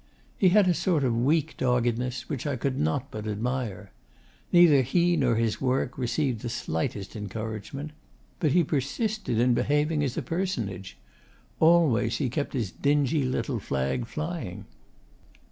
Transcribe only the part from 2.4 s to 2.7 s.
I